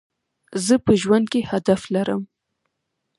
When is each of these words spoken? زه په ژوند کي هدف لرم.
زه 0.65 0.75
په 0.85 0.91
ژوند 1.01 1.25
کي 1.31 1.41
هدف 1.51 1.81
لرم. 1.93 2.21